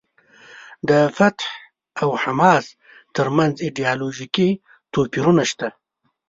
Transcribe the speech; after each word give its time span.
د 0.89 0.91
فتح 1.17 1.45
او 2.01 2.09
حماس 2.23 2.65
ترمنځ 3.15 3.53
ایډیالوژیکي 3.65 4.49
توپیرونه 4.93 5.43
شته. 5.51 5.67